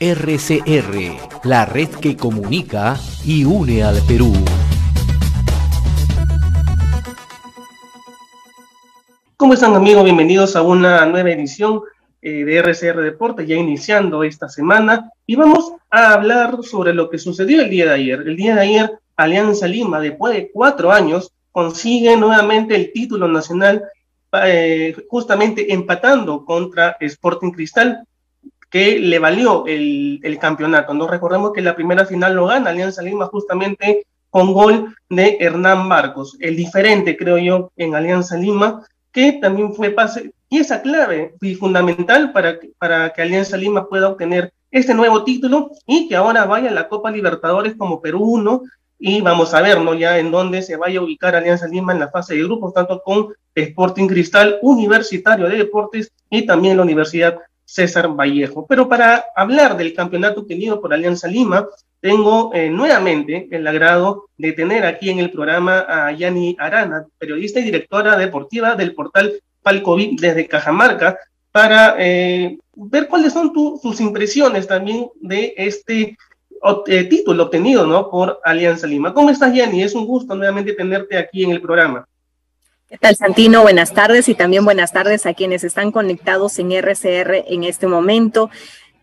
RCR, 0.00 1.44
la 1.44 1.64
red 1.64 1.88
que 1.88 2.16
comunica 2.16 2.96
y 3.24 3.44
une 3.44 3.84
al 3.84 4.00
Perú. 4.08 4.32
¿Cómo 9.36 9.54
están 9.54 9.76
amigos? 9.76 10.02
Bienvenidos 10.02 10.56
a 10.56 10.62
una 10.62 11.06
nueva 11.06 11.30
edición 11.30 11.82
eh, 12.20 12.44
de 12.44 12.56
RCR 12.62 13.00
Deportes, 13.00 13.46
ya 13.46 13.54
iniciando 13.54 14.24
esta 14.24 14.48
semana, 14.48 15.10
y 15.26 15.36
vamos 15.36 15.74
a 15.90 16.14
hablar 16.14 16.56
sobre 16.64 16.94
lo 16.94 17.08
que 17.08 17.18
sucedió 17.18 17.62
el 17.62 17.70
día 17.70 17.84
de 17.84 17.94
ayer. 17.94 18.20
El 18.26 18.36
día 18.36 18.54
de 18.56 18.60
ayer, 18.62 18.98
Alianza 19.16 19.68
Lima, 19.68 20.00
después 20.00 20.34
de 20.34 20.50
cuatro 20.50 20.90
años, 20.90 21.30
consigue 21.52 22.16
nuevamente 22.16 22.74
el 22.74 22.92
título 22.92 23.28
nacional, 23.28 23.84
eh, 24.44 24.96
justamente 25.08 25.72
empatando 25.72 26.44
contra 26.44 26.96
Sporting 26.98 27.52
Cristal 27.52 28.04
que 28.72 28.98
le 28.98 29.18
valió 29.18 29.66
el, 29.66 30.38
campeonato. 30.40 30.94
No 30.94 31.06
recordemos 31.06 31.52
que 31.52 31.60
la 31.60 31.76
primera 31.76 32.06
final 32.06 32.34
lo 32.34 32.46
gana 32.46 32.70
Alianza 32.70 33.02
Lima 33.02 33.26
justamente 33.26 34.06
con 34.30 34.54
gol 34.54 34.96
de 35.10 35.36
Hernán 35.40 35.86
Marcos. 35.86 36.38
El 36.40 36.56
diferente, 36.56 37.18
creo 37.18 37.36
yo, 37.36 37.70
en 37.76 37.94
Alianza 37.94 38.34
Lima, 38.38 38.82
que 39.12 39.32
también 39.32 39.74
fue 39.74 39.90
pase, 39.90 40.32
pieza 40.48 40.80
clave 40.80 41.34
y 41.42 41.54
fundamental 41.54 42.32
para, 42.32 42.58
para 42.78 43.12
que 43.12 43.20
Alianza 43.20 43.58
Lima 43.58 43.86
pueda 43.90 44.08
obtener 44.08 44.54
este 44.70 44.94
nuevo 44.94 45.22
título 45.22 45.72
y 45.86 46.08
que 46.08 46.16
ahora 46.16 46.46
vaya 46.46 46.70
a 46.70 46.74
la 46.74 46.88
Copa 46.88 47.10
Libertadores 47.10 47.74
como 47.76 48.00
Perú 48.00 48.24
1 48.24 48.62
y 48.98 49.20
vamos 49.20 49.52
a 49.52 49.60
ver, 49.60 49.82
¿no? 49.82 49.92
Ya 49.92 50.18
en 50.18 50.30
dónde 50.30 50.62
se 50.62 50.76
vaya 50.76 51.00
a 51.00 51.02
ubicar 51.02 51.36
Alianza 51.36 51.68
Lima 51.68 51.92
en 51.92 52.00
la 52.00 52.08
fase 52.08 52.34
de 52.34 52.44
grupos, 52.44 52.72
tanto 52.72 53.02
con 53.04 53.34
Sporting 53.54 54.06
Cristal 54.06 54.58
Universitario 54.62 55.46
de 55.50 55.58
Deportes 55.58 56.10
y 56.30 56.46
también 56.46 56.78
la 56.78 56.84
Universidad 56.84 57.38
César 57.72 58.08
Vallejo. 58.08 58.66
Pero 58.68 58.86
para 58.86 59.24
hablar 59.34 59.78
del 59.78 59.94
campeonato 59.94 60.40
obtenido 60.40 60.78
por 60.80 60.92
Alianza 60.92 61.26
Lima, 61.26 61.66
tengo 62.00 62.50
eh, 62.52 62.68
nuevamente 62.68 63.48
el 63.50 63.66
agrado 63.66 64.26
de 64.36 64.52
tener 64.52 64.84
aquí 64.84 65.08
en 65.08 65.20
el 65.20 65.30
programa 65.30 65.86
a 65.88 66.12
Yani 66.12 66.54
Arana, 66.58 67.06
periodista 67.18 67.60
y 67.60 67.64
directora 67.64 68.18
deportiva 68.18 68.74
del 68.74 68.94
portal 68.94 69.32
Palcovi 69.62 70.16
desde 70.20 70.46
Cajamarca, 70.46 71.16
para 71.50 71.96
eh, 71.98 72.58
ver 72.74 73.08
cuáles 73.08 73.32
son 73.32 73.52
tus 73.52 74.00
impresiones 74.00 74.66
también 74.66 75.08
de 75.20 75.54
este 75.56 76.16
eh, 76.86 77.04
título 77.04 77.44
obtenido 77.44 77.86
¿no? 77.86 78.10
por 78.10 78.38
Alianza 78.44 78.86
Lima. 78.86 79.14
¿Cómo 79.14 79.30
estás, 79.30 79.54
Yani? 79.54 79.82
Es 79.82 79.94
un 79.94 80.06
gusto 80.06 80.34
nuevamente 80.34 80.74
tenerte 80.74 81.16
aquí 81.16 81.44
en 81.44 81.52
el 81.52 81.62
programa. 81.62 82.06
¿Qué 82.92 82.98
tal, 82.98 83.16
Santino? 83.16 83.62
Buenas 83.62 83.94
tardes 83.94 84.28
y 84.28 84.34
también 84.34 84.66
buenas 84.66 84.92
tardes 84.92 85.24
a 85.24 85.32
quienes 85.32 85.64
están 85.64 85.92
conectados 85.92 86.58
en 86.58 86.72
RCR 86.72 87.42
en 87.48 87.64
este 87.64 87.86
momento 87.86 88.50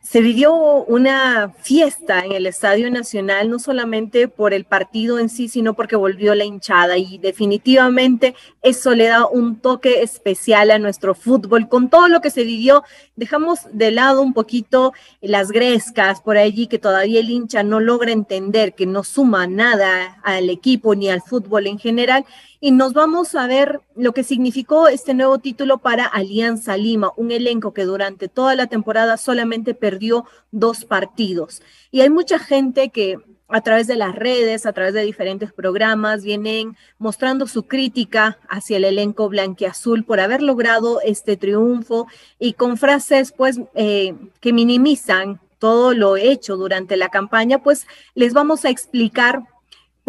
se 0.09 0.21
vivió 0.21 0.55
una 0.85 1.53
fiesta 1.61 2.21
en 2.25 2.31
el 2.31 2.47
Estadio 2.47 2.89
Nacional, 2.89 3.47
no 3.47 3.59
solamente 3.59 4.27
por 4.27 4.55
el 4.55 4.65
partido 4.65 5.19
en 5.19 5.29
sí, 5.29 5.49
sino 5.49 5.75
porque 5.75 5.95
volvió 5.95 6.33
la 6.33 6.45
hinchada 6.45 6.97
y 6.97 7.19
definitivamente 7.19 8.33
eso 8.63 8.95
le 8.95 9.05
da 9.05 9.27
un 9.27 9.57
toque 9.57 10.01
especial 10.01 10.71
a 10.71 10.79
nuestro 10.79 11.13
fútbol. 11.13 11.69
Con 11.69 11.91
todo 11.91 12.07
lo 12.07 12.21
que 12.21 12.31
se 12.31 12.43
vivió, 12.43 12.83
dejamos 13.17 13.59
de 13.71 13.91
lado 13.91 14.23
un 14.23 14.33
poquito 14.33 14.93
las 15.21 15.51
grescas 15.51 16.21
por 16.21 16.37
allí 16.37 16.65
que 16.65 16.79
todavía 16.79 17.19
el 17.19 17.29
hincha 17.29 17.61
no 17.61 17.79
logra 17.79 18.11
entender, 18.11 18.73
que 18.73 18.87
no 18.87 19.03
suma 19.03 19.45
nada 19.45 20.17
al 20.23 20.49
equipo 20.49 20.95
ni 20.95 21.09
al 21.11 21.21
fútbol 21.21 21.67
en 21.67 21.77
general 21.77 22.25
y 22.61 22.71
nos 22.71 22.93
vamos 22.93 23.35
a 23.35 23.47
ver 23.47 23.81
lo 23.95 24.13
que 24.13 24.23
significó 24.23 24.87
este 24.87 25.13
nuevo 25.13 25.39
título 25.39 25.77
para 25.77 26.05
Alianza 26.05 26.75
Lima, 26.75 27.11
un 27.15 27.31
elenco 27.31 27.73
que 27.73 27.85
durante 27.85 28.27
toda 28.27 28.55
la 28.55 28.67
temporada 28.67 29.17
solamente 29.17 29.73
perdió 29.73 30.25
dos 30.51 30.83
partidos. 30.85 31.61
Y 31.91 32.01
hay 32.01 32.09
mucha 32.09 32.37
gente 32.37 32.89
que 32.89 33.17
a 33.47 33.61
través 33.61 33.87
de 33.87 33.95
las 33.95 34.13
redes, 34.15 34.65
a 34.65 34.73
través 34.73 34.93
de 34.93 35.01
diferentes 35.01 35.51
programas, 35.51 36.23
vienen 36.23 36.77
mostrando 36.99 37.47
su 37.47 37.63
crítica 37.63 38.37
hacia 38.47 38.77
el 38.77 38.83
elenco 38.83 39.27
blanquiazul 39.27 40.03
por 40.03 40.19
haber 40.19 40.43
logrado 40.43 41.01
este 41.01 41.35
triunfo 41.35 42.07
y 42.37 42.53
con 42.53 42.77
frases 42.77 43.33
pues 43.35 43.59
eh, 43.73 44.15
que 44.39 44.53
minimizan 44.53 45.39
todo 45.57 45.93
lo 45.93 46.15
hecho 46.15 46.57
durante 46.57 46.95
la 46.95 47.09
campaña, 47.09 47.63
pues 47.63 47.87
les 48.15 48.33
vamos 48.33 48.65
a 48.65 48.69
explicar 48.69 49.43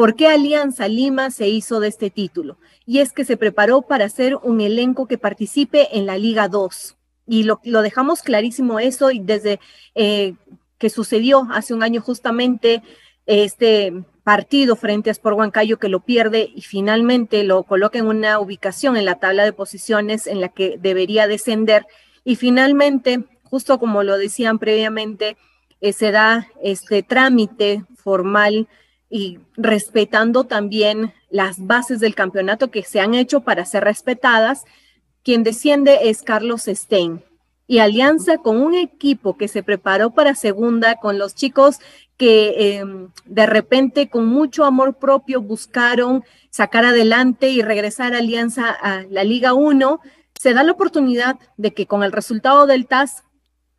¿Por 0.01 0.17
qué 0.17 0.29
Alianza 0.29 0.89
Lima 0.89 1.31
se 1.31 1.49
hizo 1.49 1.79
de 1.79 1.89
este 1.89 2.09
título? 2.09 2.57
Y 2.87 3.01
es 3.01 3.13
que 3.13 3.27
se 3.27 3.37
preparó 3.37 3.83
para 3.83 4.09
ser 4.09 4.35
un 4.37 4.63
elenco 4.63 5.07
que 5.07 5.19
participe 5.19 5.95
en 5.95 6.07
la 6.07 6.17
Liga 6.17 6.49
2. 6.49 6.97
Y 7.27 7.43
lo, 7.43 7.61
dejamos 7.63 8.23
clarísimo 8.23 8.79
eso 8.81 9.11
y 9.11 9.19
desde 9.19 9.61
eh, 9.95 10.37
que 10.79 10.89
sucedió 10.89 11.47
hace 11.53 11.75
un 11.75 11.83
año 11.83 12.01
justamente 12.01 12.83
este 13.27 13.93
partido 14.25 14.75
frente 14.75 15.11
a 15.11 15.13
Sport 15.13 15.37
Huancayo 15.37 15.79
que 15.79 15.91
lo 15.91 16.01
pierde 16.01 16.51
y 16.55 16.63
finalmente 16.63 17.45
lo 17.45 17.65
coloca 17.65 17.99
en 17.99 18.07
una 18.07 18.41
ubicación 18.41 18.97
en 18.97 19.05
la 19.05 19.17
tabla 19.17 19.45
de 19.45 19.53
posiciones 19.53 20.27
en 20.27 20.41
la 20.41 20.49
que 20.49 20.79
debería 20.81 21.29
descender. 21.29 21.87
Y 22.25 22.37
finalmente, 22.37 23.25
justo 23.43 23.79
como 23.79 24.03
lo 24.03 24.17
decían 24.17 24.59
previamente, 24.59 25.37
eh, 25.83 25.93
se 25.93 26.11
da 26.11 26.49
este 26.63 27.03
trámite 27.03 27.85
formal 28.03 28.67
y 29.11 29.41
respetando 29.57 30.45
también 30.45 31.13
las 31.31 31.67
bases 31.67 31.99
del 31.99 32.15
campeonato 32.15 32.71
que 32.71 32.85
se 32.85 33.01
han 33.01 33.15
hecho 33.15 33.41
para 33.41 33.65
ser 33.65 33.85
respetadas. 33.85 34.65
Quien 35.25 35.43
desciende 35.43 36.09
es 36.09 36.23
Carlos 36.23 36.67
Stein. 36.67 37.23
Y 37.67 37.79
Alianza 37.81 38.39
con 38.39 38.57
un 38.57 38.75
equipo 38.75 39.37
que 39.37 39.49
se 39.49 39.63
preparó 39.63 40.11
para 40.11 40.35
segunda, 40.35 40.97
con 40.97 41.19
los 41.19 41.35
chicos 41.35 41.79
que 42.17 42.79
em, 42.79 43.09
de 43.25 43.47
repente 43.47 44.09
con 44.09 44.27
mucho 44.27 44.65
amor 44.65 44.99
propio 44.99 45.41
buscaron 45.41 46.25
sacar 46.51 46.85
adelante 46.85 47.49
y 47.51 47.63
regresar 47.63 48.15
a 48.15 48.19
Alianza 48.19 48.71
a 48.71 49.05
la 49.09 49.25
Liga 49.25 49.55
1, 49.55 50.01
se 50.39 50.53
da 50.53 50.63
la 50.63 50.73
oportunidad 50.73 51.37
de 51.57 51.73
que 51.73 51.87
con 51.87 52.03
el 52.03 52.13
resultado 52.13 52.67
del 52.67 52.87
TAS, 52.87 53.25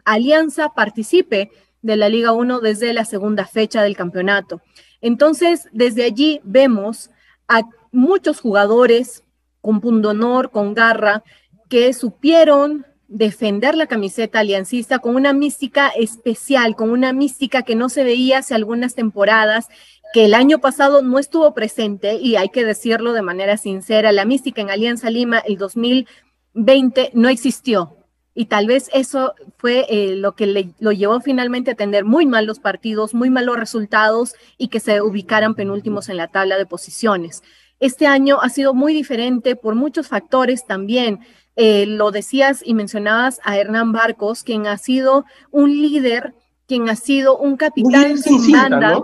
Alianza 0.05 0.69
participe 0.69 1.51
de 1.81 1.97
la 1.97 2.09
Liga 2.09 2.31
1 2.31 2.59
desde 2.59 2.93
la 2.93 3.05
segunda 3.05 3.45
fecha 3.45 3.81
del 3.83 3.97
campeonato. 3.97 4.61
Entonces, 5.01 5.67
desde 5.71 6.03
allí 6.03 6.39
vemos 6.43 7.09
a 7.47 7.61
muchos 7.91 8.39
jugadores 8.39 9.23
con 9.59 9.81
pundonor, 9.81 10.51
con 10.51 10.73
garra, 10.73 11.23
que 11.69 11.93
supieron 11.93 12.85
defender 13.07 13.75
la 13.75 13.87
camiseta 13.87 14.39
aliancista 14.39 14.99
con 14.99 15.15
una 15.15 15.33
mística 15.33 15.89
especial, 15.89 16.75
con 16.75 16.91
una 16.91 17.11
mística 17.11 17.63
que 17.63 17.75
no 17.75 17.89
se 17.89 18.03
veía 18.05 18.39
hace 18.39 18.55
algunas 18.55 18.95
temporadas, 18.95 19.67
que 20.13 20.25
el 20.25 20.33
año 20.33 20.59
pasado 20.59 21.01
no 21.01 21.19
estuvo 21.19 21.53
presente 21.53 22.15
y 22.15 22.37
hay 22.37 22.49
que 22.49 22.63
decirlo 22.63 23.13
de 23.13 23.21
manera 23.21 23.57
sincera, 23.57 24.11
la 24.11 24.25
mística 24.25 24.61
en 24.61 24.69
Alianza 24.69 25.09
Lima 25.09 25.39
el 25.39 25.57
2020 25.57 27.11
no 27.13 27.29
existió. 27.29 27.97
Y 28.41 28.45
tal 28.45 28.65
vez 28.65 28.89
eso 28.91 29.35
fue 29.59 29.85
eh, 29.87 30.15
lo 30.15 30.31
que 30.31 30.47
le, 30.47 30.73
lo 30.79 30.91
llevó 30.91 31.21
finalmente 31.21 31.69
a 31.69 31.75
tener 31.75 32.05
muy 32.05 32.25
malos 32.25 32.57
partidos, 32.57 33.13
muy 33.13 33.29
malos 33.29 33.55
resultados 33.55 34.33
y 34.57 34.69
que 34.69 34.79
se 34.79 34.99
ubicaran 34.99 35.53
penúltimos 35.53 36.09
en 36.09 36.17
la 36.17 36.27
tabla 36.27 36.57
de 36.57 36.65
posiciones. 36.65 37.43
Este 37.79 38.07
año 38.07 38.39
ha 38.41 38.49
sido 38.49 38.73
muy 38.73 38.95
diferente 38.95 39.55
por 39.55 39.75
muchos 39.75 40.07
factores 40.07 40.65
también. 40.65 41.19
Eh, 41.55 41.85
lo 41.85 42.09
decías 42.09 42.63
y 42.65 42.73
mencionabas 42.73 43.39
a 43.43 43.59
Hernán 43.59 43.91
Barcos, 43.91 44.41
quien 44.41 44.65
ha 44.65 44.79
sido 44.79 45.25
un 45.51 45.79
líder, 45.79 46.33
quien 46.67 46.89
ha 46.89 46.95
sido 46.95 47.37
un 47.37 47.57
capitán 47.57 48.17
sin 48.17 48.51
banda. 48.51 49.01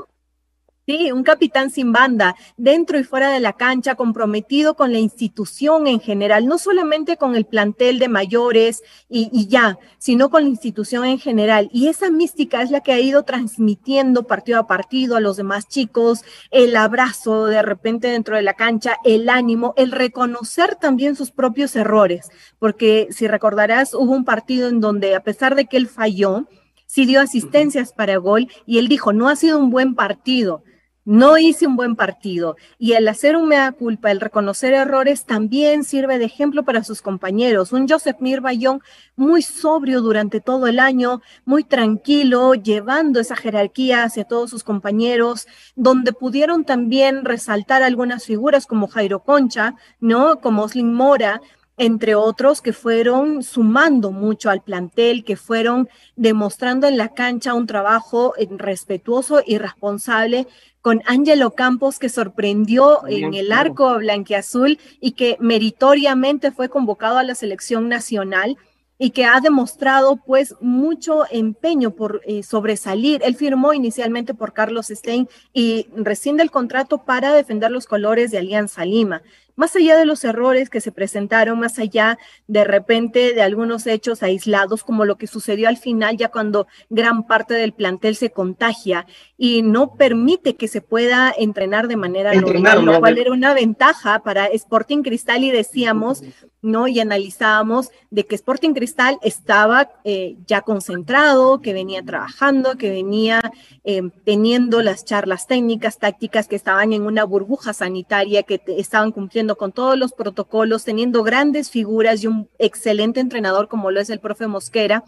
Sí, 0.90 1.12
un 1.12 1.24
capitán 1.24 1.70
sin 1.70 1.92
banda, 1.92 2.38
dentro 2.56 2.98
y 2.98 3.04
fuera 3.04 3.30
de 3.30 3.42
la 3.42 3.52
cancha, 3.52 3.96
comprometido 3.96 4.76
con 4.76 4.94
la 4.94 5.00
institución 5.00 5.86
en 5.86 6.00
general, 6.00 6.48
no 6.48 6.58
solamente 6.58 7.18
con 7.18 7.36
el 7.36 7.44
plantel 7.44 8.00
de 8.00 8.08
mayores 8.08 8.84
y, 9.10 9.50
ya, 9.50 9.78
sino 9.98 10.30
con 10.30 10.44
la 10.44 10.50
institución 10.50 11.04
en 11.04 11.20
general. 11.20 11.70
Y 11.74 11.90
esa 11.90 12.10
mística 12.10 12.62
es 12.62 12.72
la 12.72 12.80
que 12.80 12.94
ha 12.94 13.02
ido 13.02 13.24
transmitiendo 13.24 14.24
partido 14.28 14.60
a 14.60 14.68
partido 14.68 15.18
a 15.18 15.20
los 15.20 15.36
demás 15.36 15.68
chicos, 15.68 16.24
el 16.52 16.74
abrazo 16.78 17.48
de 17.48 17.62
repente 17.64 18.08
dentro 18.08 18.38
de 18.38 18.44
la 18.44 18.54
cancha, 18.54 18.96
el 19.04 19.28
ánimo, 19.28 19.74
el 19.76 19.92
reconocer 19.92 20.76
también 20.76 21.18
sus 21.18 21.32
propios 21.32 21.76
errores, 21.76 22.30
porque 22.60 23.10
si 23.12 23.28
recordarás, 23.28 23.94
hubo 23.94 24.14
un 24.14 24.24
partido 24.24 24.70
en 24.70 24.80
donde 24.80 25.16
a 25.16 25.20
pesar 25.20 25.56
de 25.56 25.66
que 25.66 25.76
él 25.76 25.90
falló, 25.90 26.48
sí 26.86 27.06
dio 27.06 27.20
asistencias 27.20 27.92
para 27.92 28.16
gol 28.16 28.48
y 28.66 28.78
él 28.78 28.88
dijo, 28.88 29.12
no 29.12 29.28
ha 29.28 29.36
sido 29.36 29.60
un 29.60 29.70
buen 29.70 29.94
partido 29.94 30.64
no 31.08 31.38
hice 31.38 31.66
un 31.66 31.78
buen 31.78 31.96
partido. 31.96 32.58
Y 32.78 32.92
el 32.92 33.08
hacer 33.08 33.38
un 33.38 33.48
mea 33.48 33.72
culpa, 33.72 34.12
el 34.12 34.20
reconocer 34.20 34.74
errores, 34.74 35.24
también 35.24 35.86
sirve 35.86 36.20
de 36.20 36.26
ejemplo 36.26 36.64
para 36.64 36.84
sus 36.84 37.02
compañeros. 37.02 37.72
Un 37.72 37.88
Joseph 37.88 38.18
Mirbayón 38.20 38.82
muy 39.16 39.42
sobrio 39.42 40.02
durante 40.02 40.42
todo 40.42 40.68
el 40.68 40.80
año, 40.80 41.22
muy 41.46 41.64
tranquilo, 41.64 42.56
llevando 42.56 43.22
esa 43.22 43.38
jerarquía 43.38 44.04
hacia 44.04 44.26
todos 44.26 44.50
sus 44.50 44.66
compañeros, 44.66 45.48
donde 45.78 46.12
pudieron 46.12 46.66
también 46.66 47.24
resaltar 47.24 47.84
algunas 47.84 48.26
figuras 48.26 48.66
como 48.66 48.90
Jairo 48.90 49.24
Concha, 49.24 49.76
¿no? 50.02 50.42
Como 50.42 50.64
Oslin 50.64 50.94
Mora, 50.94 51.40
entre 51.78 52.16
otros 52.16 52.62
que 52.62 52.74
fueron 52.74 53.44
sumando 53.44 54.12
mucho 54.12 54.50
al 54.50 54.62
plantel, 54.62 55.24
que 55.24 55.38
fueron 55.38 55.88
demostrando 56.16 56.88
en 56.88 56.98
la 56.98 57.10
cancha 57.10 57.54
un 57.54 57.68
trabajo 57.68 58.34
eh, 58.38 58.48
respetuoso 58.50 59.42
y 59.46 59.60
responsable 59.60 60.48
con 60.82 61.02
Ángelo 61.06 61.52
Campos 61.52 62.00
que 62.00 62.10
sorprendió 62.10 63.06
en 63.08 63.34
el 63.34 63.52
arco 63.52 63.98
blanquiazul 63.98 64.80
y 65.02 65.12
que 65.12 65.38
meritoriamente 65.40 66.52
fue 66.52 66.70
convocado 66.70 67.18
a 67.18 67.24
la 67.24 67.36
selección 67.36 67.90
nacional 67.90 68.58
y 68.98 69.12
que 69.12 69.26
ha 69.26 69.40
demostrado 69.42 70.16
pues 70.16 70.56
mucho 70.60 71.26
empeño 71.30 71.92
por 71.92 72.22
eh, 72.26 72.42
sobresalir. 72.42 73.22
Él 73.24 73.36
firmó 73.36 73.74
inicialmente 73.74 74.34
por 74.34 74.54
Carlos 74.54 74.88
Stein 74.88 75.28
y 75.54 75.88
rescinde 75.96 76.42
el 76.42 76.52
contrato 76.52 77.04
para 77.04 77.34
defender 77.34 77.70
los 77.70 77.86
colores 77.86 78.32
de 78.32 78.40
Alianza 78.40 78.86
Lima 78.86 79.22
más 79.58 79.76
allá 79.76 79.98
de 79.98 80.06
los 80.06 80.24
errores 80.24 80.70
que 80.70 80.80
se 80.80 80.92
presentaron, 80.92 81.60
más 81.60 81.80
allá 81.80 82.18
de 82.48 82.64
repente 82.64 83.34
de 83.34 83.42
algunos 83.42 83.88
hechos 83.88 84.24
aislados, 84.24 84.84
como 84.84 85.04
lo 85.04 85.18
que 85.18 85.26
sucedió 85.26 85.68
al 85.68 85.78
final, 85.78 86.16
ya 86.16 86.30
cuando 86.30 86.68
gran 86.90 87.26
parte 87.26 87.56
del 87.56 87.74
plantel 87.74 88.16
se 88.16 88.30
contagia 88.30 89.08
y 89.36 89.64
no 89.64 89.96
permite 89.96 90.56
que 90.56 90.68
se 90.68 90.82
pueda 90.82 91.34
entrenar 91.36 91.88
de 91.88 91.98
manera 91.98 92.34
normal, 92.36 92.86
lo 92.86 93.00
cual 93.00 93.18
era 93.18 93.32
una 93.32 93.56
ventaja 93.56 94.20
para 94.20 94.46
Sporting 94.46 95.02
Cristal 95.02 95.44
y 95.44 95.52
decíamos, 95.52 96.24
¿no? 96.62 96.88
Y 96.88 97.00
analizábamos 97.00 97.90
de 98.12 98.26
que 98.26 98.36
Sporting 98.36 98.74
Cristal 98.74 99.18
estaba 99.24 99.90
eh, 100.04 100.38
ya 100.46 100.62
concentrado, 100.62 101.62
que 101.62 101.74
venía 101.74 102.04
trabajando, 102.04 102.78
que 102.78 102.90
venía 102.90 103.42
eh, 103.84 104.04
teniendo 104.24 104.82
las 104.84 105.04
charlas 105.06 105.48
técnicas, 105.48 105.98
tácticas, 105.98 106.48
que 106.48 106.56
estaban 106.56 106.94
en 106.94 107.04
una 107.04 107.24
burbuja 107.24 107.74
sanitaria, 107.74 108.44
que 108.44 108.62
estaban 108.68 109.12
cumpliendo 109.12 109.47
con 109.56 109.72
todos 109.72 109.98
los 109.98 110.14
protocolos, 110.14 110.84
teniendo 110.84 111.24
grandes 111.24 111.70
figuras 111.70 112.24
y 112.24 112.28
un 112.28 112.50
excelente 112.60 113.20
entrenador 113.20 113.68
como 113.68 113.92
lo 113.92 114.02
es 114.02 114.10
el 114.10 114.20
profe 114.20 114.48
Mosquera, 114.48 115.04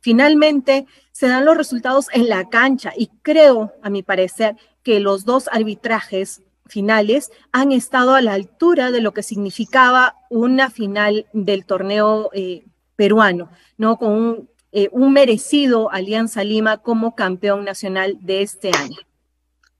finalmente 0.00 0.86
se 1.12 1.28
dan 1.28 1.44
los 1.44 1.56
resultados 1.56 2.06
en 2.12 2.28
la 2.28 2.48
cancha 2.48 2.92
y 2.96 3.08
creo, 3.22 3.72
a 3.82 3.90
mi 3.90 4.02
parecer, 4.02 4.56
que 4.82 5.00
los 5.00 5.24
dos 5.24 5.48
arbitrajes 5.52 6.42
finales 6.66 7.30
han 7.52 7.72
estado 7.72 8.14
a 8.14 8.22
la 8.22 8.34
altura 8.34 8.90
de 8.90 9.00
lo 9.00 9.12
que 9.12 9.22
significaba 9.22 10.16
una 10.30 10.70
final 10.70 11.26
del 11.32 11.66
torneo 11.66 12.30
eh, 12.32 12.64
peruano, 12.96 13.50
¿no? 13.76 13.98
Con 13.98 14.48
eh, 14.72 14.88
un 14.92 15.12
merecido 15.12 15.90
Alianza 15.90 16.44
Lima 16.44 16.78
como 16.78 17.14
campeón 17.14 17.64
nacional 17.64 18.18
de 18.20 18.42
este 18.42 18.70
año. 18.74 18.96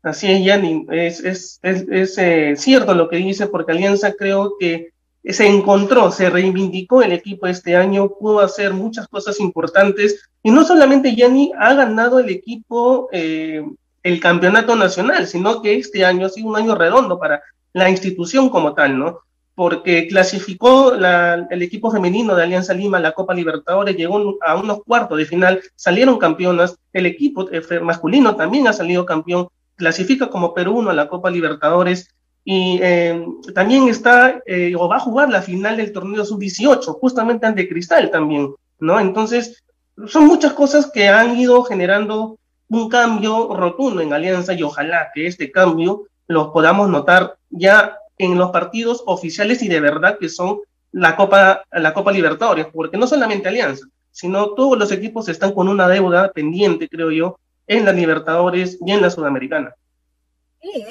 Así 0.02 0.30
es, 0.30 0.42
Yanni, 0.42 0.86
es, 0.90 1.20
es, 1.20 1.60
es, 1.62 2.18
eh, 2.18 2.54
cierto 2.56 2.94
lo 2.94 3.08
que 3.08 3.16
dice, 3.16 3.48
porque 3.48 3.72
Alianza 3.72 4.14
creo 4.14 4.54
que 4.58 4.92
se 5.24 5.46
encontró, 5.46 6.10
se 6.10 6.30
reivindicó 6.30 7.02
el 7.02 7.12
equipo 7.12 7.46
este 7.46 7.76
año, 7.76 8.08
pudo 8.08 8.40
hacer 8.40 8.72
muchas 8.72 9.06
cosas 9.08 9.38
importantes, 9.40 10.30
y 10.42 10.50
no 10.50 10.64
solamente 10.64 11.14
Yanni 11.14 11.52
ha 11.58 11.74
ganado 11.74 12.18
el 12.18 12.30
equipo 12.30 13.08
eh, 13.12 13.62
el 14.02 14.20
campeonato 14.20 14.74
nacional, 14.76 15.26
sino 15.26 15.60
que 15.60 15.76
este 15.76 16.04
año 16.04 16.26
ha 16.26 16.30
sido 16.30 16.48
un 16.48 16.56
año 16.56 16.74
redondo 16.74 17.18
para 17.18 17.42
la 17.74 17.90
institución 17.90 18.48
como 18.48 18.72
tal, 18.72 18.98
¿no? 18.98 19.20
Porque 19.54 20.08
clasificó 20.08 20.92
la, 20.92 21.46
el 21.50 21.62
equipo 21.62 21.90
femenino 21.90 22.34
de 22.34 22.44
Alianza 22.44 22.72
Lima 22.72 22.98
la 22.98 23.12
Copa 23.12 23.34
Libertadores, 23.34 23.96
llegó 23.96 24.38
a 24.40 24.56
unos 24.56 24.82
cuartos 24.84 25.18
de 25.18 25.26
final, 25.26 25.60
salieron 25.76 26.16
campeonas, 26.16 26.76
el 26.94 27.04
equipo 27.04 27.50
eh, 27.52 27.80
masculino 27.80 28.34
también 28.36 28.66
ha 28.66 28.72
salido 28.72 29.04
campeón, 29.04 29.48
clasifica 29.80 30.28
como 30.28 30.54
1 30.54 30.90
a 30.90 30.94
la 30.94 31.08
Copa 31.08 31.30
Libertadores 31.30 32.14
y 32.44 32.78
eh, 32.82 33.24
también 33.54 33.88
está 33.88 34.42
eh, 34.46 34.74
o 34.76 34.86
va 34.88 34.96
a 34.96 35.06
jugar 35.06 35.30
la 35.30 35.40
final 35.40 35.78
del 35.78 35.92
torneo 35.92 36.24
sub-18, 36.24 36.84
justamente 37.00 37.46
ante 37.46 37.66
Cristal 37.66 38.10
también, 38.10 38.54
¿no? 38.78 39.00
Entonces, 39.00 39.62
son 40.06 40.26
muchas 40.26 40.52
cosas 40.52 40.90
que 40.90 41.08
han 41.08 41.36
ido 41.38 41.64
generando 41.64 42.38
un 42.68 42.88
cambio 42.90 43.54
rotundo 43.54 44.02
en 44.02 44.12
Alianza 44.12 44.52
y 44.52 44.62
ojalá 44.62 45.10
que 45.14 45.26
este 45.26 45.50
cambio 45.50 46.04
lo 46.28 46.52
podamos 46.52 46.88
notar 46.90 47.36
ya 47.48 47.96
en 48.18 48.36
los 48.36 48.50
partidos 48.50 49.02
oficiales 49.06 49.62
y 49.62 49.68
de 49.68 49.80
verdad 49.80 50.18
que 50.20 50.28
son 50.28 50.60
la 50.92 51.16
Copa, 51.16 51.64
la 51.72 51.94
Copa 51.94 52.12
Libertadores, 52.12 52.66
porque 52.72 52.98
no 52.98 53.06
solamente 53.06 53.48
Alianza, 53.48 53.86
sino 54.10 54.50
todos 54.50 54.78
los 54.78 54.92
equipos 54.92 55.28
están 55.28 55.52
con 55.52 55.68
una 55.68 55.88
deuda 55.88 56.30
pendiente, 56.32 56.88
creo 56.88 57.10
yo, 57.10 57.38
en 57.70 57.84
la 57.84 57.92
Libertadores 57.92 58.78
y 58.84 58.90
en 58.90 59.00
la 59.00 59.10
Sudamericana. 59.10 59.76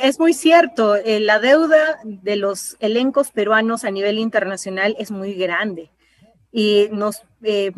Es 0.02 0.18
muy 0.18 0.34
cierto, 0.34 0.96
eh, 0.96 1.20
la 1.20 1.40
deuda 1.40 2.00
de 2.04 2.38
los 2.38 2.78
elencos 2.80 3.32
peruanos 3.32 3.84
a 3.84 3.92
nivel 3.92 4.18
internacional 4.18 4.96
es 4.98 5.12
muy 5.12 5.34
grande 5.34 5.92
y 6.54 6.88
nos 6.92 7.22
eh, 7.44 7.74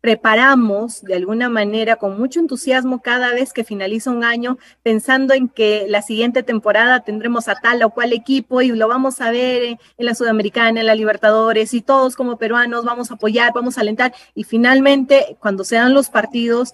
preparamos 0.00 1.02
de 1.02 1.16
alguna 1.16 1.50
manera 1.50 1.96
con 1.96 2.18
mucho 2.18 2.40
entusiasmo 2.40 3.02
cada 3.02 3.30
vez 3.32 3.52
que 3.52 3.62
finaliza 3.62 4.10
un 4.10 4.24
año, 4.24 4.56
pensando 4.82 5.34
en 5.34 5.48
que 5.48 5.84
la 5.86 6.00
siguiente 6.00 6.42
temporada 6.42 7.00
tendremos 7.00 7.48
a 7.48 7.56
tal 7.56 7.82
o 7.82 7.90
cual 7.90 8.14
equipo 8.14 8.62
y 8.62 8.68
lo 8.68 8.88
vamos 8.88 9.20
a 9.20 9.30
ver 9.30 9.62
en, 9.64 9.78
en 9.98 10.06
la 10.06 10.14
Sudamericana, 10.14 10.80
en 10.80 10.86
la 10.86 10.94
Libertadores 10.94 11.74
y 11.74 11.82
todos 11.82 12.16
como 12.16 12.38
peruanos 12.38 12.86
vamos 12.86 13.10
a 13.10 13.14
apoyar, 13.14 13.52
vamos 13.54 13.76
a 13.76 13.82
alentar 13.82 14.14
y 14.34 14.44
finalmente 14.44 15.36
cuando 15.40 15.62
sean 15.62 15.92
los 15.92 16.08
partidos 16.08 16.72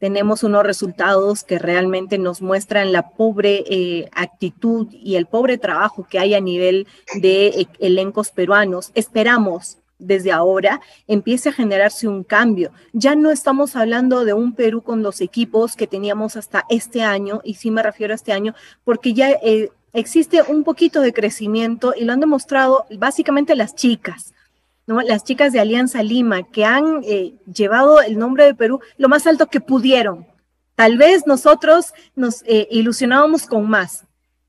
tenemos 0.00 0.42
unos 0.42 0.64
resultados 0.64 1.44
que 1.44 1.58
realmente 1.58 2.18
nos 2.18 2.42
muestran 2.42 2.90
la 2.90 3.10
pobre 3.10 3.64
eh, 3.68 4.08
actitud 4.12 4.88
y 4.90 5.14
el 5.14 5.26
pobre 5.26 5.58
trabajo 5.58 6.06
que 6.08 6.18
hay 6.18 6.34
a 6.34 6.40
nivel 6.40 6.88
de 7.20 7.46
eh, 7.48 7.68
elencos 7.78 8.30
peruanos. 8.30 8.90
Esperamos 8.94 9.76
desde 9.98 10.32
ahora 10.32 10.80
empiece 11.06 11.50
a 11.50 11.52
generarse 11.52 12.08
un 12.08 12.24
cambio. 12.24 12.72
Ya 12.94 13.14
no 13.14 13.30
estamos 13.30 13.76
hablando 13.76 14.24
de 14.24 14.32
un 14.32 14.54
Perú 14.54 14.82
con 14.82 15.02
los 15.02 15.20
equipos 15.20 15.76
que 15.76 15.86
teníamos 15.86 16.36
hasta 16.36 16.64
este 16.70 17.02
año, 17.02 17.42
y 17.44 17.54
sí 17.54 17.70
me 17.70 17.82
refiero 17.82 18.14
a 18.14 18.16
este 18.16 18.32
año, 18.32 18.54
porque 18.82 19.12
ya 19.12 19.30
eh, 19.30 19.68
existe 19.92 20.40
un 20.40 20.64
poquito 20.64 21.02
de 21.02 21.12
crecimiento 21.12 21.92
y 21.94 22.06
lo 22.06 22.14
han 22.14 22.20
demostrado 22.20 22.86
básicamente 22.96 23.54
las 23.54 23.74
chicas 23.74 24.32
las 24.86 25.24
chicas 25.24 25.52
de 25.52 25.60
Alianza 25.60 26.02
Lima, 26.02 26.42
que 26.42 26.64
han 26.64 27.02
eh, 27.04 27.34
llevado 27.52 28.00
el 28.00 28.18
nombre 28.18 28.44
de 28.44 28.54
Perú 28.54 28.80
lo 28.96 29.08
más 29.08 29.26
alto 29.26 29.46
que 29.46 29.60
pudieron. 29.60 30.26
Tal 30.74 30.96
vez 30.96 31.26
nosotros 31.26 31.92
nos 32.16 32.42
eh, 32.46 32.66
ilusionábamos 32.70 33.46
con 33.46 33.68
más, 33.68 34.06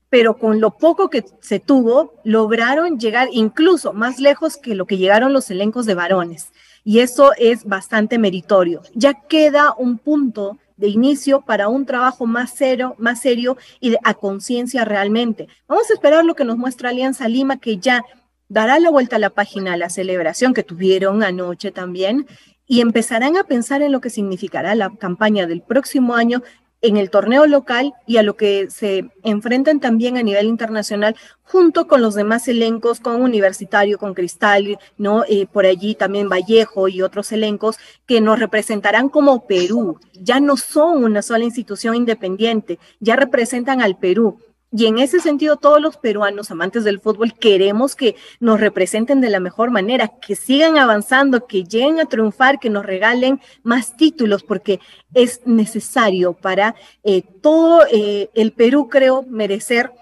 pero 0.08 0.38
con 0.38 0.60
lo 0.60 0.76
poco 0.76 1.10
que 1.10 1.24
se 1.40 1.60
tuvo, 1.60 2.14
lograron 2.24 2.98
llegar 2.98 3.28
incluso 3.32 3.92
más 3.92 4.18
lejos 4.18 4.56
que 4.56 4.74
lo 4.74 4.86
que 4.86 4.98
llegaron 4.98 5.32
los 5.32 5.50
elencos 5.50 5.86
de 5.86 5.94
varones. 5.94 6.52
Y 6.84 6.98
eso 6.98 7.32
es 7.36 7.64
bastante 7.64 8.18
meritorio. 8.18 8.82
Ya 8.94 9.14
queda 9.14 9.74
un 9.76 9.98
punto 9.98 10.58
de 10.76 10.88
inicio 10.88 11.42
para 11.42 11.68
un 11.68 11.86
trabajo 11.86 12.26
más 12.26 12.50
serio, 12.50 12.94
más 12.98 13.20
serio 13.20 13.56
y 13.78 13.90
de, 13.90 13.98
a 14.02 14.14
conciencia 14.14 14.84
realmente. 14.84 15.48
Vamos 15.68 15.88
a 15.90 15.94
esperar 15.94 16.24
lo 16.24 16.34
que 16.34 16.44
nos 16.44 16.58
muestra 16.58 16.90
Alianza 16.90 17.28
Lima, 17.28 17.58
que 17.58 17.78
ya 17.78 18.04
dará 18.52 18.78
la 18.78 18.90
vuelta 18.90 19.16
a 19.16 19.18
la 19.18 19.30
página 19.30 19.78
la 19.78 19.88
celebración 19.88 20.52
que 20.52 20.62
tuvieron 20.62 21.22
anoche 21.22 21.70
también 21.70 22.26
y 22.66 22.82
empezarán 22.82 23.38
a 23.38 23.44
pensar 23.44 23.80
en 23.80 23.92
lo 23.92 24.02
que 24.02 24.10
significará 24.10 24.74
la 24.74 24.90
campaña 24.90 25.46
del 25.46 25.62
próximo 25.62 26.14
año 26.14 26.42
en 26.82 26.98
el 26.98 27.08
torneo 27.08 27.46
local 27.46 27.94
y 28.06 28.18
a 28.18 28.22
lo 28.22 28.36
que 28.36 28.68
se 28.70 29.08
enfrentan 29.22 29.80
también 29.80 30.18
a 30.18 30.22
nivel 30.22 30.46
internacional 30.46 31.16
junto 31.42 31.86
con 31.86 32.02
los 32.02 32.14
demás 32.14 32.46
elencos, 32.46 33.00
con 33.00 33.22
Universitario, 33.22 33.98
con 33.98 34.12
Cristal, 34.12 34.78
¿no? 34.98 35.24
Eh, 35.28 35.46
por 35.50 35.64
allí 35.64 35.94
también 35.94 36.28
Vallejo 36.28 36.88
y 36.88 37.00
otros 37.00 37.32
elencos 37.32 37.78
que 38.04 38.20
nos 38.20 38.38
representarán 38.38 39.08
como 39.08 39.46
Perú. 39.46 39.98
Ya 40.12 40.40
no 40.40 40.58
son 40.58 41.04
una 41.04 41.22
sola 41.22 41.44
institución 41.44 41.94
independiente, 41.94 42.78
ya 43.00 43.16
representan 43.16 43.80
al 43.80 43.96
Perú. 43.96 44.38
Y 44.74 44.86
en 44.86 44.98
ese 44.98 45.20
sentido, 45.20 45.58
todos 45.58 45.82
los 45.82 45.98
peruanos 45.98 46.50
amantes 46.50 46.82
del 46.82 46.98
fútbol 46.98 47.34
queremos 47.34 47.94
que 47.94 48.16
nos 48.40 48.58
representen 48.58 49.20
de 49.20 49.28
la 49.28 49.38
mejor 49.38 49.70
manera, 49.70 50.08
que 50.08 50.34
sigan 50.34 50.78
avanzando, 50.78 51.46
que 51.46 51.64
lleguen 51.64 52.00
a 52.00 52.06
triunfar, 52.06 52.58
que 52.58 52.70
nos 52.70 52.86
regalen 52.86 53.40
más 53.62 53.96
títulos, 53.98 54.42
porque 54.42 54.80
es 55.12 55.42
necesario 55.44 56.32
para 56.32 56.74
eh, 57.04 57.22
todo 57.42 57.84
eh, 57.92 58.30
el 58.32 58.52
Perú, 58.52 58.88
creo, 58.88 59.24
merecer 59.28 59.92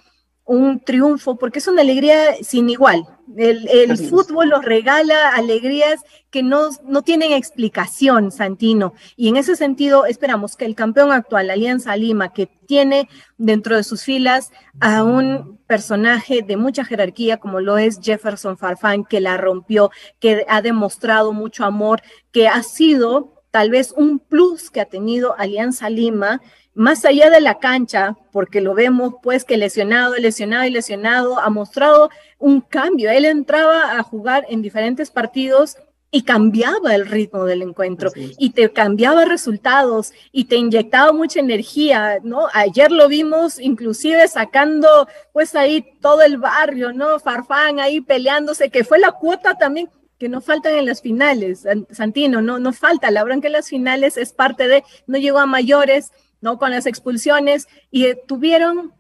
un 0.45 0.79
triunfo, 0.79 1.37
porque 1.37 1.59
es 1.59 1.67
una 1.67 1.83
alegría 1.83 2.37
sin 2.43 2.71
igual. 2.71 3.07
El, 3.37 3.97
fútbol 3.97 4.49
nos 4.49 4.65
regala 4.65 5.35
alegrías 5.35 6.01
que 6.31 6.43
no, 6.43 6.71
no, 6.85 7.03
tienen 7.03 7.33
explicación, 7.33 8.33
Santino. 8.33 8.95
Y 9.17 9.29
en 9.29 9.37
ese 9.37 9.57
sentido, 9.57 10.07
esperamos 10.07 10.57
que 10.57 10.65
el 10.65 10.75
campeón 10.75 11.13
actual, 11.13 11.51
Alianza 11.51 11.97
Lima, 11.97 12.33
que 12.33 12.47
tiene 12.47 13.09
dentro 13.39 13.77
de 13.77 13.85
sus 13.85 14.03
filas 14.03 14.51
a 14.81 15.03
un 15.03 15.59
personaje 15.67 16.43
de 16.43 16.57
mucha 16.57 16.85
jerarquía, 16.85 17.37
como 17.37 17.61
lo 17.61 17.79
es 17.79 18.01
Jefferson 18.01 18.57
Farfán, 18.57 19.05
que 19.05 19.21
la 19.21 19.37
rompió, 19.37 19.91
que 20.19 20.45
ha 20.49 20.63
demostrado 20.63 21.33
mucho 21.33 21.65
amor, 21.65 22.03
que 22.33 22.49
ha 22.49 22.63
sido 22.63 23.40
tal 23.51 23.71
vez 23.71 23.93
un 23.97 24.19
plus 24.19 24.71
que 24.71 24.81
ha 24.81 24.87
tenido 24.87 25.35
Alianza 25.39 25.91
Lima, 25.91 26.41
más 26.75 27.05
allá 27.05 27.31
de 27.31 27.41
la 27.41 27.59
cancha, 27.59 28.17
porque 28.33 28.61
lo 28.61 28.75
vemos 28.75 29.15
pues 29.23 29.45
que 29.45 29.57
lesionado, 29.57 30.15
lesionado 30.17 30.65
y 30.65 30.71
lesionado, 30.71 31.39
ha 31.39 31.51
mostrado 31.51 32.11
un 32.39 32.61
cambio. 32.61 33.11
Él 33.11 33.25
entraba 33.25 33.99
a 33.99 34.03
jugar 34.03 34.47
en 34.49 34.63
diferentes 34.63 35.11
partidos 35.11 35.77
y 36.13 36.23
cambiaba 36.23 36.95
el 36.95 37.07
ritmo 37.07 37.45
del 37.45 37.63
encuentro 37.63 38.11
y 38.17 38.51
te 38.51 38.73
cambiaba 38.73 39.25
resultados 39.25 40.13
y 40.33 40.47
te 40.47 40.57
inyectaba 40.57 41.13
mucha 41.13 41.39
energía, 41.39 42.19
¿no? 42.23 42.49
Ayer 42.53 42.91
lo 42.91 43.07
vimos 43.07 43.61
inclusive 43.61 44.27
sacando 44.27 45.07
pues 45.33 45.55
ahí 45.55 45.85
todo 46.01 46.23
el 46.23 46.39
barrio, 46.39 46.93
¿no? 46.93 47.19
Farfán 47.21 47.79
ahí 47.79 48.01
peleándose, 48.01 48.71
que 48.71 48.83
fue 48.83 48.99
la 48.99 49.13
cuota 49.13 49.55
también 49.55 49.89
que 50.21 50.29
no 50.29 50.43
faltan 50.43 50.75
en 50.75 50.85
las 50.85 51.01
finales, 51.01 51.67
Santino, 51.91 52.43
no, 52.43 52.59
no 52.59 52.75
falta, 52.75 53.11
la 53.11 53.25
bronca 53.25 53.47
en 53.47 53.55
las 53.55 53.71
finales 53.71 54.19
es 54.19 54.35
parte 54.35 54.69
de, 54.69 54.85
no 55.07 55.17
llegó 55.17 55.39
a 55.39 55.47
mayores, 55.47 56.13
¿no? 56.43 56.59
Con 56.59 56.73
las 56.73 56.85
expulsiones 56.85 57.69
y 57.91 58.05
eh, 58.05 58.23
tuvieron 58.29 58.93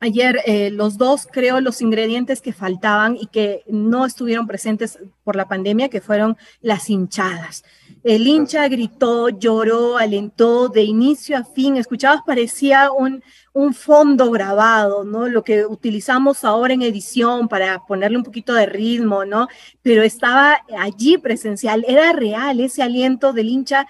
ayer 0.00 0.40
eh, 0.46 0.70
los 0.70 0.96
dos, 0.96 1.26
creo, 1.30 1.60
los 1.60 1.82
ingredientes 1.82 2.40
que 2.40 2.52
faltaban 2.52 3.16
y 3.16 3.26
que 3.26 3.64
no 3.66 4.06
estuvieron 4.06 4.46
presentes 4.46 4.98
por 5.24 5.36
la 5.36 5.48
pandemia, 5.48 5.88
que 5.88 6.00
fueron 6.00 6.36
las 6.60 6.88
hinchadas. 6.88 7.64
El 8.04 8.26
hincha 8.26 8.68
gritó, 8.68 9.28
lloró, 9.28 9.98
alentó 9.98 10.68
de 10.68 10.84
inicio 10.84 11.36
a 11.36 11.44
fin. 11.44 11.76
Escuchabas, 11.76 12.20
parecía 12.24 12.92
un, 12.92 13.22
un 13.52 13.74
fondo 13.74 14.30
grabado, 14.30 15.04
¿no? 15.04 15.28
Lo 15.28 15.42
que 15.42 15.66
utilizamos 15.66 16.44
ahora 16.44 16.74
en 16.74 16.82
edición 16.82 17.48
para 17.48 17.84
ponerle 17.86 18.18
un 18.18 18.24
poquito 18.24 18.54
de 18.54 18.66
ritmo, 18.66 19.24
¿no? 19.24 19.48
Pero 19.82 20.02
estaba 20.02 20.58
allí 20.78 21.18
presencial, 21.18 21.84
era 21.88 22.12
real 22.12 22.60
ese 22.60 22.82
aliento 22.82 23.32
del 23.32 23.48
hincha. 23.48 23.86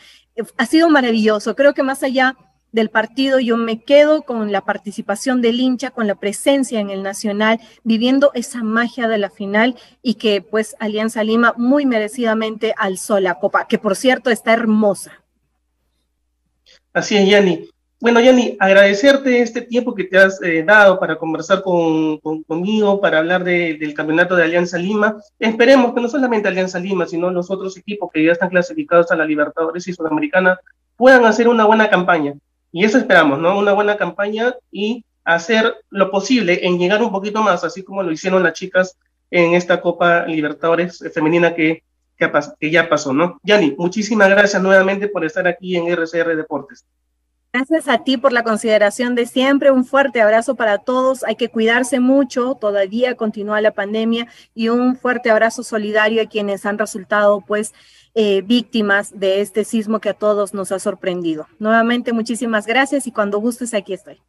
Ha 0.56 0.66
sido 0.66 0.88
maravilloso. 0.88 1.54
Creo 1.54 1.74
que 1.74 1.82
más 1.82 2.02
allá 2.02 2.36
del 2.72 2.90
partido, 2.90 3.38
yo 3.40 3.56
me 3.56 3.82
quedo 3.82 4.22
con 4.22 4.52
la 4.52 4.62
participación 4.62 5.40
del 5.40 5.60
hincha, 5.60 5.90
con 5.90 6.06
la 6.06 6.14
presencia 6.14 6.80
en 6.80 6.90
el 6.90 7.02
Nacional, 7.02 7.60
viviendo 7.84 8.30
esa 8.34 8.62
magia 8.62 9.08
de 9.08 9.18
la 9.18 9.30
final 9.30 9.76
y 10.02 10.14
que 10.14 10.42
pues 10.42 10.76
Alianza 10.78 11.24
Lima 11.24 11.54
muy 11.56 11.86
merecidamente 11.86 12.74
alzó 12.76 13.20
la 13.20 13.38
copa, 13.38 13.66
que 13.66 13.78
por 13.78 13.96
cierto 13.96 14.30
está 14.30 14.52
hermosa. 14.52 15.24
Así 16.92 17.16
es, 17.16 17.28
Yanni. 17.28 17.68
Bueno, 18.00 18.20
Yanni, 18.20 18.56
agradecerte 18.60 19.40
este 19.40 19.62
tiempo 19.62 19.92
que 19.92 20.04
te 20.04 20.18
has 20.18 20.40
eh, 20.42 20.62
dado 20.62 21.00
para 21.00 21.16
conversar 21.16 21.62
con, 21.62 22.18
conmigo, 22.18 23.00
para 23.00 23.18
hablar 23.18 23.42
del 23.42 23.92
campeonato 23.92 24.36
de 24.36 24.44
Alianza 24.44 24.78
Lima. 24.78 25.16
Esperemos 25.38 25.94
que 25.94 26.00
no 26.00 26.08
solamente 26.08 26.46
Alianza 26.46 26.78
Lima, 26.78 27.06
sino 27.06 27.30
los 27.30 27.50
otros 27.50 27.76
equipos 27.76 28.10
que 28.12 28.24
ya 28.24 28.32
están 28.32 28.50
clasificados 28.50 29.10
a 29.10 29.16
la 29.16 29.24
Libertadores 29.24 29.88
y 29.88 29.92
Sudamericana 29.92 30.60
puedan 30.96 31.24
hacer 31.24 31.48
una 31.48 31.64
buena 31.64 31.90
campaña. 31.90 32.34
Y 32.72 32.84
eso 32.84 32.98
esperamos, 32.98 33.38
¿no? 33.38 33.58
Una 33.58 33.72
buena 33.72 33.96
campaña 33.96 34.54
y 34.70 35.04
hacer 35.24 35.76
lo 35.90 36.10
posible 36.10 36.66
en 36.66 36.78
llegar 36.78 37.02
un 37.02 37.12
poquito 37.12 37.42
más, 37.42 37.64
así 37.64 37.82
como 37.82 38.02
lo 38.02 38.12
hicieron 38.12 38.42
las 38.42 38.54
chicas 38.54 38.96
en 39.30 39.54
esta 39.54 39.80
Copa 39.80 40.26
Libertadores 40.26 41.04
femenina 41.12 41.54
que, 41.54 41.82
que, 42.16 42.70
ya 42.70 42.88
pasó, 42.88 43.12
¿no? 43.12 43.38
Yani, 43.42 43.74
muchísimas 43.76 44.28
gracias 44.30 44.62
nuevamente 44.62 45.08
por 45.08 45.24
estar 45.24 45.46
aquí 45.46 45.76
en 45.76 45.88
RCR 45.88 46.34
Deportes. 46.36 46.84
Gracias 47.50 47.88
a 47.88 48.04
ti 48.04 48.18
por 48.18 48.32
la 48.32 48.42
consideración 48.42 49.14
de 49.14 49.24
siempre. 49.24 49.70
Un 49.70 49.86
fuerte 49.86 50.20
abrazo 50.20 50.54
para 50.54 50.78
todos. 50.78 51.24
Hay 51.24 51.36
que 51.36 51.48
cuidarse 51.48 51.98
mucho. 51.98 52.54
Todavía 52.60 53.16
continúa 53.16 53.62
la 53.62 53.72
pandemia 53.72 54.28
y 54.54 54.68
un 54.68 54.96
fuerte 54.96 55.30
abrazo 55.30 55.62
solidario 55.62 56.22
a 56.22 56.26
quienes 56.26 56.66
han 56.66 56.76
resultado, 56.76 57.40
pues, 57.40 57.72
eh, 58.14 58.42
víctimas 58.42 59.18
de 59.18 59.40
este 59.40 59.64
sismo 59.64 60.00
que 60.00 60.10
a 60.10 60.14
todos 60.14 60.54
nos 60.54 60.72
ha 60.72 60.78
sorprendido. 60.78 61.46
Nuevamente, 61.58 62.12
muchísimas 62.12 62.66
gracias 62.66 63.06
y 63.06 63.12
cuando 63.12 63.38
gustes, 63.38 63.74
aquí 63.74 63.92
estoy. 63.92 64.20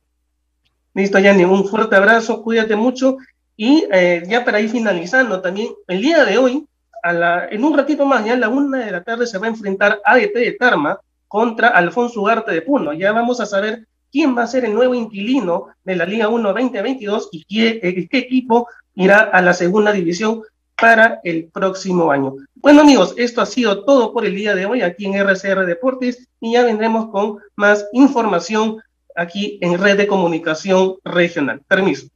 Listo, 0.94 1.20
Yanni, 1.20 1.46
un 1.46 1.68
fuerte 1.68 1.96
abrazo, 1.96 2.42
cuídate 2.42 2.76
mucho. 2.76 3.18
Y 3.56 3.86
eh, 3.92 4.24
ya 4.28 4.46
para 4.46 4.60
ir 4.62 4.70
finalizando, 4.70 5.42
también 5.42 5.70
el 5.88 6.02
día 6.02 6.24
de 6.24 6.38
hoy, 6.38 6.66
a 7.04 7.14
la, 7.14 7.48
en 7.50 7.64
un 7.64 7.78
ratito 7.78 8.06
más, 8.06 8.26
ya 8.26 8.34
a 8.34 8.38
la 8.38 8.50
una 8.50 8.86
de 8.86 8.92
la 8.92 9.04
tarde, 9.04 9.28
se 9.28 9.38
va 9.38 9.48
a 9.48 9.50
enfrentar 9.50 10.00
ADT 10.04 10.34
de 10.34 10.52
Tarma 10.54 11.00
contra 11.28 11.70
Alfonso 11.70 12.22
Ugarte 12.22 12.52
de 12.52 12.62
Puno. 12.62 12.94
Ya 12.94 13.12
vamos 13.12 13.40
a 13.40 13.46
saber 13.46 13.86
quién 14.12 14.38
va 14.38 14.44
a 14.44 14.48
ser 14.48 14.66
el 14.66 14.74
nuevo 14.74 14.96
inquilino 14.96 15.68
de 15.84 15.96
la 15.96 16.06
Liga 16.06 16.28
1 16.28 16.54
2022 16.54 17.30
y 17.32 17.44
qué, 17.46 17.80
eh, 17.84 18.08
qué 18.10 18.18
equipo 18.18 18.68
irá 18.96 19.22
a 19.22 19.42
la 19.42 19.54
segunda 19.54 19.92
división 19.92 20.42
para 20.80 21.20
el 21.24 21.46
próximo 21.46 22.12
año. 22.12 22.36
Bueno 22.56 22.82
amigos, 22.82 23.14
esto 23.18 23.42
ha 23.42 23.46
sido 23.46 23.84
todo 23.84 24.14
por 24.14 24.26
el 24.26 24.36
día 24.36 24.56
de 24.56 24.66
hoy 24.66 24.82
aquí 24.82 25.06
en 25.06 25.16
RCR 25.16 25.66
Deportes 25.66 26.28
y 26.40 26.54
ya 26.54 26.64
vendremos 26.64 27.10
con 27.10 27.38
más 27.56 27.86
información 27.94 28.82
aquí 29.16 29.58
en 29.62 29.78
Red 29.78 29.98
de 29.98 30.08
Comunicación 30.08 30.96
Regional. 31.04 31.62
Permiso. 31.68 32.08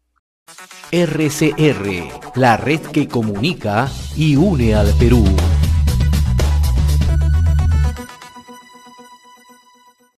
RCR, 0.91 2.35
la 2.35 2.57
red 2.57 2.81
que 2.81 3.07
comunica 3.07 3.89
y 4.15 4.35
une 4.35 4.75
al 4.75 4.93
Perú. 4.99 5.23